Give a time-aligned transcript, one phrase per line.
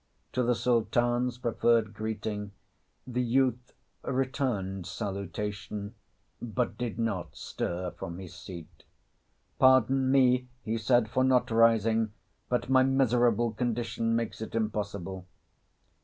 [0.33, 2.53] To the Sultan's proffered greeting
[3.05, 3.73] the youth
[4.03, 5.93] returned salutation,
[6.41, 8.85] but did not stir from his seat.
[9.59, 12.13] "Pardon me," he said, "for not rising;
[12.49, 15.27] but my miserable condition makes it impossible."